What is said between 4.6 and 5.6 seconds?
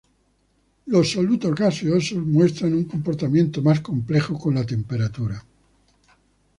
temperatura.